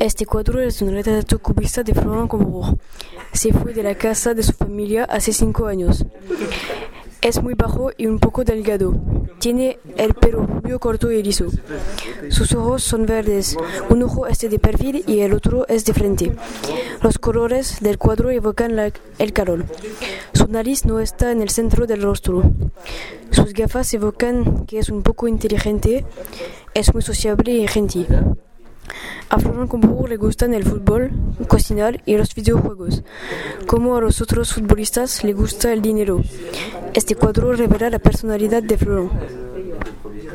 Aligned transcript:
Este 0.00 0.26
cuadro 0.26 0.60
es 0.60 0.82
un 0.82 0.92
retrato 0.92 1.38
cubista 1.38 1.82
de 1.82 1.94
Florent 1.94 2.28
Combourg. 2.28 2.78
Se 3.32 3.52
fue 3.52 3.72
de 3.72 3.82
la 3.82 3.94
casa 3.94 4.34
de 4.34 4.42
su 4.42 4.52
familia 4.52 5.04
hace 5.04 5.32
cinco 5.32 5.66
años. 5.66 6.04
Es 7.22 7.42
muy 7.42 7.54
bajo 7.54 7.90
y 7.96 8.06
un 8.06 8.18
poco 8.18 8.44
delgado. 8.44 8.94
Tiene 9.38 9.78
el 9.96 10.14
pelo 10.14 10.46
rubio 10.46 10.78
corto 10.78 11.10
y 11.10 11.22
liso. 11.22 11.46
Sus 12.30 12.52
ojos 12.54 12.82
son 12.82 13.04
verdes. 13.04 13.56
Un 13.90 14.02
ojo 14.02 14.26
es 14.26 14.40
de 14.40 14.58
perfil 14.58 15.04
y 15.06 15.20
el 15.20 15.34
otro 15.34 15.66
es 15.68 15.84
de 15.84 15.92
frente. 15.92 16.32
Los 17.02 17.18
colores 17.18 17.80
del 17.80 17.98
cuadro 17.98 18.30
evocan 18.30 18.78
el 19.18 19.32
calor. 19.32 19.66
Su 20.32 20.48
nariz 20.48 20.86
no 20.86 20.98
está 20.98 21.30
en 21.32 21.42
el 21.42 21.50
centro 21.50 21.86
del 21.86 22.02
rostro. 22.02 22.42
Sus 23.30 23.52
gafas 23.52 23.92
evocan 23.92 24.64
que 24.66 24.78
es 24.78 24.88
un 24.88 25.02
poco 25.02 25.28
inteligente, 25.28 26.04
es 26.74 26.92
muy 26.94 27.02
sociable 27.02 27.52
y 27.52 27.68
gentil. 27.68 28.06
A 29.30 29.38
Florent 29.38 29.68
Combourg 29.68 30.08
le 30.08 30.16
gustan 30.16 30.54
el 30.54 30.64
fútbol, 30.64 31.12
cocinar 31.46 32.02
y 32.04 32.16
los 32.16 32.34
videojuegos. 32.34 33.04
Como 33.68 33.96
a 33.96 34.00
los 34.00 34.20
otros 34.20 34.52
futbolistas 34.52 35.22
le 35.22 35.34
gusta 35.34 35.72
el 35.72 35.82
dinero. 35.82 36.20
Este 36.94 37.14
cuadro 37.14 37.52
revela 37.52 37.90
la 37.90 38.00
personalidad 38.00 38.60
de 38.60 38.76
Florent. 38.76 39.39